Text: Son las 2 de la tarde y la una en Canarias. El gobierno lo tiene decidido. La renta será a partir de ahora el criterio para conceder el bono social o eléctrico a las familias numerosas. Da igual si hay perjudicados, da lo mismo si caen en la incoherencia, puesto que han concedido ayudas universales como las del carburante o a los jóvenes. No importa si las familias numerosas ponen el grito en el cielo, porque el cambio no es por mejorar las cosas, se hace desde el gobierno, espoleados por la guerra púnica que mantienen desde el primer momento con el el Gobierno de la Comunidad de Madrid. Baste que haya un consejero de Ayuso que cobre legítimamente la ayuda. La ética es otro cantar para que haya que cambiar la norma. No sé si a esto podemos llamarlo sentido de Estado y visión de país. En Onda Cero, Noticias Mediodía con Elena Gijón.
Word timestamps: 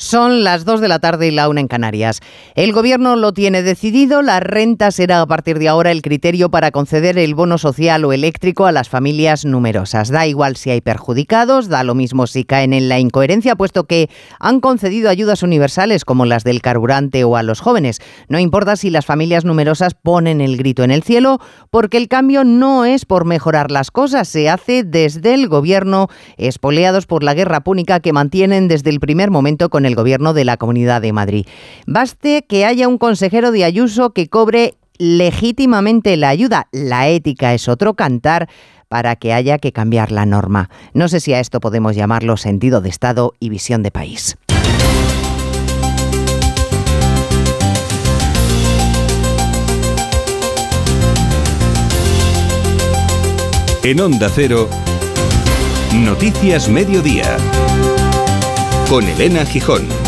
Son 0.00 0.44
las 0.44 0.64
2 0.64 0.80
de 0.80 0.88
la 0.88 0.98
tarde 0.98 1.28
y 1.28 1.30
la 1.30 1.46
una 1.50 1.60
en 1.60 1.68
Canarias. 1.68 2.20
El 2.54 2.72
gobierno 2.72 3.16
lo 3.16 3.34
tiene 3.34 3.62
decidido. 3.62 4.22
La 4.22 4.40
renta 4.40 4.92
será 4.92 5.20
a 5.20 5.26
partir 5.26 5.58
de 5.58 5.68
ahora 5.68 5.90
el 5.90 6.00
criterio 6.00 6.50
para 6.50 6.70
conceder 6.70 7.18
el 7.18 7.34
bono 7.34 7.58
social 7.58 8.06
o 8.06 8.14
eléctrico 8.14 8.64
a 8.64 8.72
las 8.72 8.88
familias 8.88 9.44
numerosas. 9.44 10.08
Da 10.08 10.26
igual 10.26 10.56
si 10.56 10.70
hay 10.70 10.80
perjudicados, 10.80 11.68
da 11.68 11.84
lo 11.84 11.94
mismo 11.94 12.26
si 12.26 12.44
caen 12.44 12.72
en 12.72 12.88
la 12.88 12.98
incoherencia, 12.98 13.56
puesto 13.56 13.84
que 13.84 14.08
han 14.38 14.60
concedido 14.60 15.10
ayudas 15.10 15.42
universales 15.42 16.06
como 16.06 16.24
las 16.24 16.44
del 16.44 16.62
carburante 16.62 17.22
o 17.24 17.36
a 17.36 17.42
los 17.42 17.60
jóvenes. 17.60 18.00
No 18.30 18.38
importa 18.38 18.76
si 18.76 18.88
las 18.88 19.04
familias 19.04 19.44
numerosas 19.44 19.92
ponen 19.92 20.40
el 20.40 20.56
grito 20.56 20.82
en 20.82 20.92
el 20.92 21.02
cielo, 21.02 21.40
porque 21.70 21.98
el 21.98 22.08
cambio 22.08 22.42
no 22.44 22.86
es 22.86 23.04
por 23.04 23.26
mejorar 23.26 23.70
las 23.70 23.90
cosas, 23.90 24.28
se 24.28 24.48
hace 24.48 24.82
desde 24.82 25.34
el 25.34 25.46
gobierno, 25.46 26.08
espoleados 26.38 27.04
por 27.04 27.22
la 27.22 27.34
guerra 27.34 27.60
púnica 27.60 28.00
que 28.00 28.14
mantienen 28.14 28.66
desde 28.66 28.88
el 28.88 28.98
primer 28.98 29.30
momento 29.30 29.68
con 29.68 29.84
el 29.84 29.89
el 29.90 29.96
Gobierno 29.96 30.32
de 30.32 30.44
la 30.44 30.56
Comunidad 30.56 31.02
de 31.02 31.12
Madrid. 31.12 31.46
Baste 31.86 32.44
que 32.48 32.64
haya 32.64 32.88
un 32.88 32.98
consejero 32.98 33.52
de 33.52 33.64
Ayuso 33.64 34.10
que 34.10 34.28
cobre 34.28 34.74
legítimamente 34.98 36.16
la 36.16 36.28
ayuda. 36.28 36.68
La 36.72 37.08
ética 37.08 37.54
es 37.54 37.68
otro 37.68 37.94
cantar 37.94 38.48
para 38.88 39.16
que 39.16 39.32
haya 39.32 39.58
que 39.58 39.72
cambiar 39.72 40.12
la 40.12 40.26
norma. 40.26 40.68
No 40.92 41.08
sé 41.08 41.20
si 41.20 41.32
a 41.32 41.40
esto 41.40 41.60
podemos 41.60 41.96
llamarlo 41.96 42.36
sentido 42.36 42.80
de 42.80 42.90
Estado 42.90 43.32
y 43.40 43.48
visión 43.48 43.82
de 43.82 43.90
país. 43.90 44.36
En 53.82 54.00
Onda 54.00 54.28
Cero, 54.28 54.68
Noticias 55.94 56.68
Mediodía 56.68 57.38
con 58.90 59.08
Elena 59.08 59.46
Gijón. 59.46 59.99